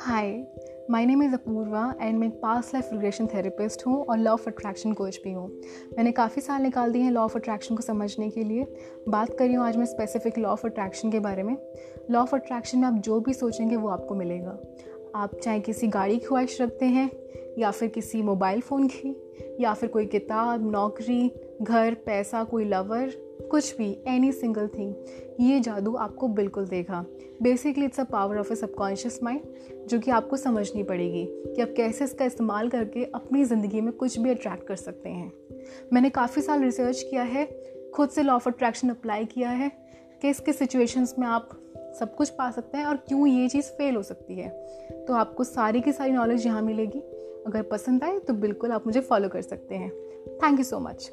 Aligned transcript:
Hi 0.00 0.46
my 0.90 1.06
name 1.06 1.22
is 1.22 1.34
Apoorva 1.34 1.94
and 2.00 2.18
मैं 2.18 2.30
past 2.30 2.74
life 2.74 2.88
regression 2.92 3.26
therapist 3.26 3.86
हूँ 3.86 4.04
और 4.04 4.18
law 4.18 4.32
of 4.32 4.46
attraction 4.46 4.92
coach 4.92 5.20
भी 5.24 5.32
हूँ। 5.32 5.48
मैंने 5.96 6.12
काफ़ी 6.12 6.42
साल 6.42 6.62
निकाल 6.62 6.92
दिए 6.92 7.02
हैं 7.02 7.10
लॉ 7.10 7.24
ऑफ़ 7.24 7.36
अट्रैक्शन 7.36 7.76
को 7.76 7.82
समझने 7.82 8.30
के 8.30 8.44
लिए। 8.44 8.66
बात 9.08 9.38
कर 9.38 9.44
रही 9.44 9.54
हूँ 9.54 9.66
आज 9.66 9.76
मैं 9.76 9.84
स्पेसिफिक 9.84 10.38
लॉ 10.38 10.48
ऑफ़ 10.48 10.66
अट्रैक्शन 10.66 11.10
के 11.10 11.20
बारे 11.20 11.42
में। 11.42 11.56
लॉ 12.10 12.20
ऑफ़ 12.20 12.36
अट्रैक्शन 12.36 12.78
में 12.78 12.86
आप 12.88 12.94
जो 12.94 13.20
भी 13.20 13.34
सोचेंगे 13.34 13.76
वो 13.76 13.88
आपको 13.88 14.14
मिलेगा। 14.14 14.58
आप 15.14 15.34
चाहे 15.34 15.60
किसी 15.60 15.88
गाड़ी 15.88 16.18
की 16.18 16.26
ख्वाहिश 16.26 16.60
रखते 16.60 16.86
हैं, 16.86 17.10
या 17.58 17.70
फिर 17.70 17.88
किसी 17.88 18.22
मोबाइल 18.22 18.60
फ़ोन 18.60 18.88
की, 18.88 19.16
या 19.60 19.74
फिर 19.74 19.88
कोई 19.88 20.06
किताब, 20.06 20.70
नौकरी, 20.70 21.32
घर, 21.62 21.94
पैसा, 21.94 22.44
कोई 22.44 22.64
लवर 22.64 23.27
कुछ 23.50 23.76
भी 23.76 23.86
एनी 24.06 24.32
सिंगल 24.32 24.66
थिंग 24.68 24.94
ये 25.40 25.60
जादू 25.60 25.94
आपको 25.96 26.28
बिल्कुल 26.28 26.66
देगा। 26.66 27.04
Basically 27.42 27.84
it's 27.84 28.00
a 28.00 28.04
power 28.04 28.38
of 28.38 28.52
a 28.52 28.56
subconscious 28.56 29.18
mind 29.22 29.86
जो 29.88 29.98
कि 29.98 30.10
आपको 30.10 30.36
समझनी 30.36 30.82
पड़ेगी 30.82 31.24
कि 31.46 31.62
आप 31.62 31.74
कैसे 31.76 32.04
इसका 32.04 32.24
इस्तेमाल 32.24 32.68
करके 32.68 33.04
अपनी 33.04 33.44
ज़िंदगी 33.44 33.80
में 33.80 33.92
कुछ 33.92 34.18
भी 34.18 34.30
अट्रैक्ट 34.30 34.66
कर 34.66 34.76
सकते 34.76 35.08
हैं। 35.08 35.32
मैंने 35.92 36.10
काफ़ी 36.10 36.42
साल 36.42 36.62
रिसर्च 36.62 37.02
किया 37.02 37.22
है, 37.22 37.46
खुद 37.94 38.08
से 38.08 38.22
लॉ 38.22 38.34
ऑफ़ 38.34 38.48
अट्रैक्शन 38.48 38.88
अप्लाई 38.88 39.24
किया 39.24 39.50
है 39.50 39.70
किस 40.22 40.40
किस 40.40 40.58
सिचुएशंस 40.58 41.14
में 41.18 41.26
आप 41.26 41.48
सब 41.98 42.14
कुछ 42.14 42.28
पा 42.28 42.50
सकते 42.50 42.78
हैं 42.78 42.84
और 42.84 42.96
क्यों 43.08 43.26
ये 43.26 43.48
चीज़ 43.48 43.66
फेल 43.68 43.96
हो 43.96 44.02
सकती 44.02 44.34
है। 44.34 44.48
तो 45.06 45.14
आपको 45.14 45.44
सारी 45.44 45.80
की 45.80 45.92
सारी 45.92 46.12
नॉलेज 46.12 46.46
यहाँ 46.46 46.62
मिलेगी। 46.62 47.00
अगर 47.46 47.62
पसंद 47.62 48.04
आए 48.04 48.18
तो 48.18 48.34
बिल्कुल 48.34 48.72
आप 48.72 48.86
मुझे 48.86 49.00
फॉलो 49.00 49.28
कर 49.28 49.42
सकते 49.42 49.74
हैं। 49.74 49.90
Thank 50.38 50.58
you 50.58 50.64
so 50.64 50.78
much 50.80 51.10